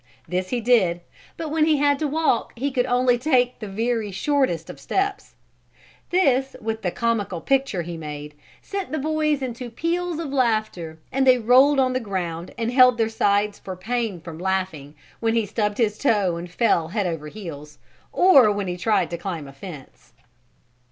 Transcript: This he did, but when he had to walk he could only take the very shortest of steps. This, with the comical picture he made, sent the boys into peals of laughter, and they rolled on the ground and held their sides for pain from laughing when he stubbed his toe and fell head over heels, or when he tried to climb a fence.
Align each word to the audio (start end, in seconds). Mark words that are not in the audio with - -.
This 0.27 0.49
he 0.49 0.59
did, 0.61 1.01
but 1.37 1.51
when 1.51 1.63
he 1.65 1.77
had 1.77 1.99
to 1.99 2.07
walk 2.07 2.53
he 2.57 2.71
could 2.71 2.87
only 2.87 3.19
take 3.19 3.59
the 3.59 3.67
very 3.67 4.09
shortest 4.09 4.67
of 4.67 4.79
steps. 4.79 5.35
This, 6.09 6.55
with 6.59 6.81
the 6.81 6.89
comical 6.89 7.39
picture 7.39 7.83
he 7.83 7.97
made, 7.97 8.33
sent 8.63 8.91
the 8.91 8.97
boys 8.97 9.43
into 9.43 9.69
peals 9.69 10.17
of 10.17 10.33
laughter, 10.33 10.97
and 11.11 11.27
they 11.27 11.37
rolled 11.37 11.79
on 11.79 11.93
the 11.93 11.99
ground 11.99 12.49
and 12.57 12.71
held 12.73 12.97
their 12.97 13.09
sides 13.09 13.59
for 13.59 13.75
pain 13.75 14.19
from 14.19 14.39
laughing 14.39 14.95
when 15.19 15.35
he 15.35 15.45
stubbed 15.45 15.77
his 15.77 15.99
toe 15.99 16.35
and 16.35 16.49
fell 16.49 16.87
head 16.87 17.05
over 17.05 17.27
heels, 17.27 17.77
or 18.11 18.51
when 18.51 18.65
he 18.65 18.77
tried 18.77 19.11
to 19.11 19.19
climb 19.19 19.47
a 19.47 19.53
fence. 19.53 20.13